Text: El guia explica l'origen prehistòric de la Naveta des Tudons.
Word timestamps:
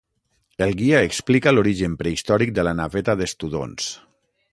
El 0.65 0.71
guia 0.77 1.01
explica 1.09 1.53
l'origen 1.53 1.97
prehistòric 1.99 2.53
de 2.61 2.65
la 2.69 2.73
Naveta 2.79 3.15
des 3.21 3.37
Tudons. 3.45 3.93